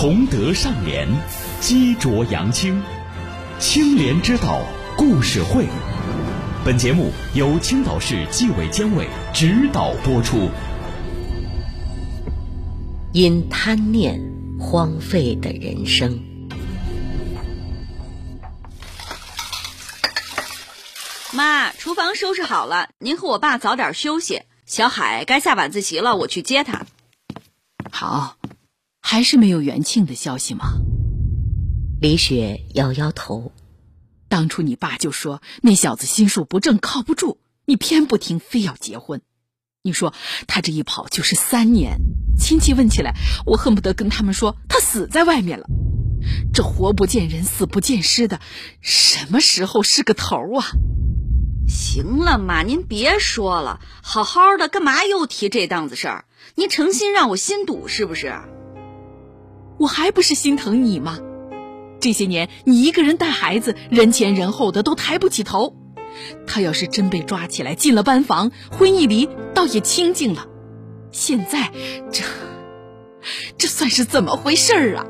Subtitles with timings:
[0.00, 1.06] 崇德尚廉，
[1.60, 2.82] 积浊扬清，
[3.58, 4.62] 清廉之道
[4.96, 5.66] 故事会。
[6.64, 10.48] 本节目由青岛市纪委监委指导播出。
[13.12, 14.18] 因贪念
[14.58, 16.18] 荒废的人生。
[21.30, 24.44] 妈，厨房收拾好了，您和我爸早点休息。
[24.64, 26.86] 小海该下晚自习了，我去接他。
[27.92, 28.36] 好，
[29.12, 30.66] 还是没有元庆的消息吗？
[32.00, 33.50] 李雪摇摇头。
[34.28, 39.20] 当初你爸就说那小子心术不正，靠不住，你偏不听，非要结婚。
[39.82, 40.14] 你说
[40.46, 41.98] 他这一跑就是三年，
[42.38, 45.66] 亲戚问起来，我恨不得跟他们说他死在外面了。
[46.54, 48.40] 这活不见人，死不见尸的，
[48.80, 50.66] 什么时候是个头啊？
[51.66, 56.26] 行了，妈，您别说了，好好的，干嘛又提这档子事儿？
[56.54, 58.32] 您诚心让我心堵是不是？
[59.80, 61.18] 我还不是心疼你吗？
[62.00, 65.74] 这些年你一个人带孩子，人前人后的都抬不起头。
[66.46, 70.46] 他要是真被抓起来进了班房，婚一离，倒也清静了。
[71.12, 71.72] 现在
[72.12, 72.22] 这
[73.56, 75.06] 这算是怎么回事儿啊？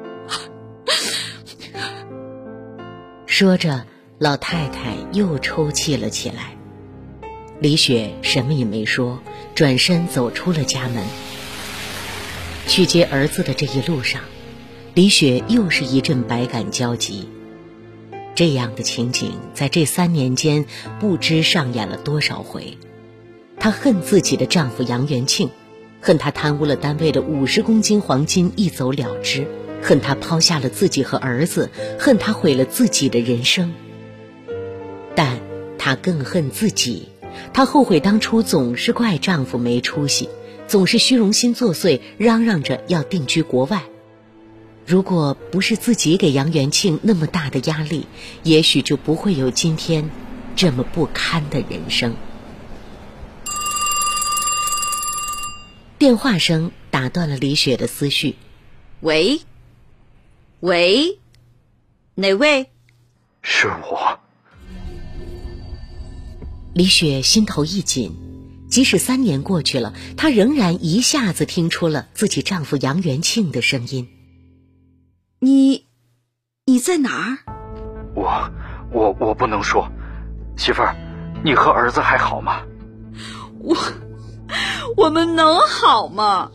[3.26, 3.86] 说着，
[4.18, 6.56] 老太太又抽泣了起来。
[7.58, 9.18] 李雪什么也没说，
[9.56, 11.02] 转身走出了家门。
[12.68, 14.22] 去接儿子的这一路上，
[14.92, 17.28] 李雪又是一阵百感交集。
[18.34, 20.64] 这样的情景在这三年间
[20.98, 22.76] 不知上演了多少回。
[23.56, 25.50] 她恨自己的丈夫杨元庆，
[26.00, 29.46] 恨他贪污了单位的五十公斤黄金一走了之，
[29.80, 33.72] 恨他抛下了自己和儿子，恨他毁了自己的人生。
[35.14, 35.38] 但
[35.78, 37.10] 她更恨自己，
[37.52, 40.28] 她后悔当初总是怪丈夫没出息，
[40.66, 43.84] 总是虚荣心作祟，嚷嚷着要定居国外。
[44.86, 48.06] 如果不是自己给杨元庆那么大的压力，
[48.42, 50.10] 也许就不会有今天
[50.56, 52.16] 这么不堪的人生。
[55.96, 58.36] 电话声打断了李雪的思绪。
[59.00, 59.42] 喂，
[60.60, 61.18] 喂，
[62.14, 62.70] 哪位？
[63.42, 64.18] 是我。
[66.74, 68.16] 李雪心头一紧，
[68.68, 74.08] 即使三年过去了，她仍然一下子听出了自己丈夫杨元庆的声音。
[75.42, 75.86] 你，
[76.66, 77.38] 你在哪儿？
[78.14, 78.50] 我，
[78.92, 79.90] 我，我不能说。
[80.54, 80.94] 媳妇儿，
[81.42, 82.60] 你和儿子还好吗？
[83.58, 83.74] 我，
[84.98, 86.50] 我们能好吗？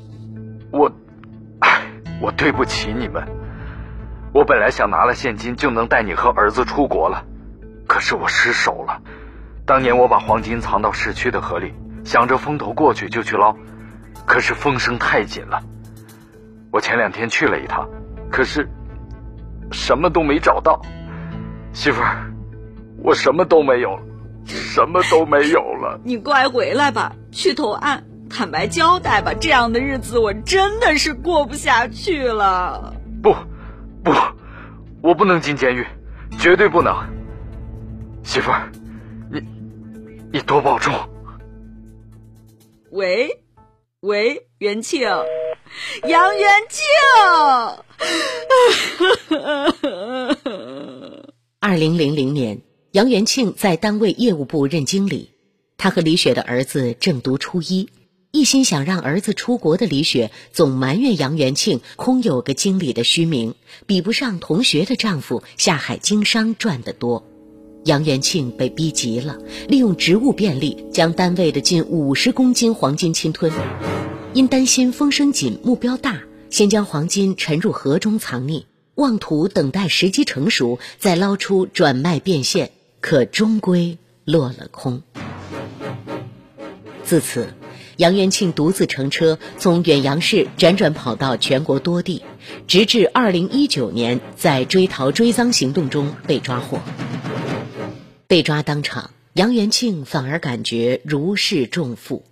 [0.72, 0.92] 我，
[1.62, 1.82] 唉，
[2.22, 3.28] 我对不起你们。
[4.32, 7.26] 我本来想拿了现金就能带你和儿子出国了，
[7.88, 9.02] 可是我失手了。
[9.66, 13.56] 当年我把黄金藏到市区的河里，想着风头过去就去捞，
[14.28, 15.64] 可是风声太紧了。
[16.72, 17.90] 我前两天去了一趟。
[18.32, 18.68] 可是，
[19.72, 20.82] 什么都没找到，
[21.74, 22.32] 媳妇儿，
[23.02, 24.04] 我什么都没有了，
[24.46, 26.00] 什么都没有了。
[26.04, 29.34] 你快回来吧，去投案，坦白交代吧。
[29.34, 32.94] 这样的日子我真的是过不下去了。
[33.24, 33.34] 不，
[34.04, 34.12] 不，
[35.02, 35.86] 我不能进监狱，
[36.38, 36.94] 绝对不能。
[38.24, 38.70] 媳妇儿，
[39.32, 39.42] 你，
[40.34, 40.94] 你多保重。
[42.92, 43.44] 喂，
[44.02, 45.08] 喂，元庆。
[46.08, 46.86] 杨元庆，
[51.60, 52.62] 二零零零年，
[52.92, 55.32] 杨元庆在单位业务部任经理。
[55.78, 57.90] 他和李雪的儿子正读初一，
[58.32, 63.54] 一心想让儿子出国的李雪，总埋怨杨元庆空有个经理的虚名，
[63.86, 67.24] 比不上同学的丈夫下海经商赚得多。
[67.84, 73.52] 杨元庆被逼急了，利用职务便利，将单位的近五十公斤黄金侵吞。
[74.34, 76.22] 因担心风声紧、目标大，
[76.56, 78.64] 先将黄金沉入河中藏匿，
[78.96, 82.72] 妄图等待时机成熟再捞出转卖变现，
[83.02, 85.02] 可终归落了空。
[87.04, 87.50] 自此，
[87.98, 92.24] 杨元庆独自乘车从远洋市辗转跑到全国多地，
[92.68, 96.80] 直至二零一九年在追逃追赃行动中被抓获。
[98.28, 102.24] 被抓当场，杨元庆反而感觉如释重负，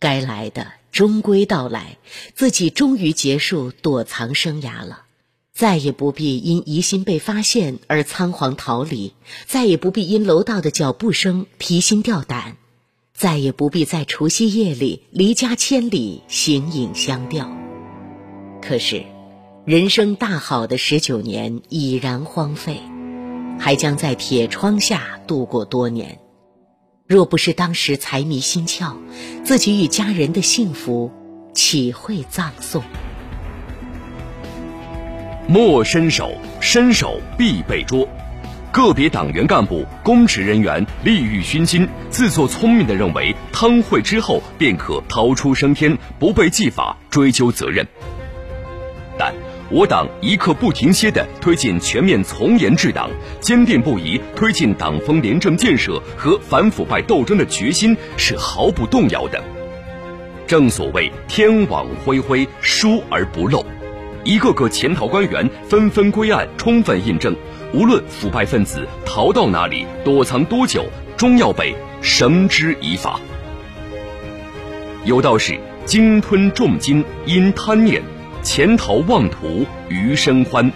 [0.00, 0.66] 该来的。
[0.94, 1.98] 终归到来，
[2.36, 5.06] 自己终于结束躲藏生涯了，
[5.52, 9.12] 再也不必因疑心被发现而仓皇逃离，
[9.44, 12.56] 再也不必因楼道的脚步声提心吊胆，
[13.12, 17.50] 再也不必在除夕夜里离家千里形影相吊。
[18.62, 19.04] 可是，
[19.64, 22.80] 人生大好的十九年已然荒废，
[23.58, 26.20] 还将在铁窗下度过多年。
[27.14, 28.96] 若不是当时财迷心窍，
[29.44, 31.12] 自己与家人的幸福，
[31.54, 32.82] 岂会葬送？
[35.46, 38.08] 莫伸手，伸手必被捉。
[38.72, 47.86] 个别党员干部、公职人员利欲熏心，自作聪明的认为贪贿之后便可逃出升天，不被纪法追究责任。
[49.16, 49.32] 但
[49.70, 59.42] 我党一刻不停歇地推进全面从严治党，坚定不移推进党风廉政建设和反腐败斗争的决心是毫不动摇的。
[60.46, 63.64] 正所谓天网恢恢，疏而不漏。
[64.22, 67.34] 一个个潜逃官员纷纷归案，充分印证，
[67.72, 70.84] 无论腐败分子逃到哪里、躲藏多久，
[71.16, 73.18] 终要被绳之以法。
[75.04, 78.02] 有道是：鲸吞重金因贪念，
[78.44, 80.70] 潜逃妄图余生欢。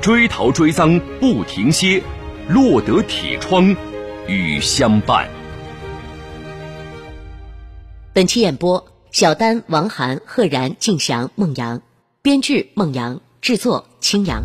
[0.00, 2.00] 追逃追赃不停歇，
[2.48, 3.74] 落得铁窗
[4.28, 5.28] 与相伴。
[8.12, 11.82] 本期演播：小丹、王涵、赫然、静祥、孟阳。
[12.22, 14.44] 编剧孟阳，制作青阳。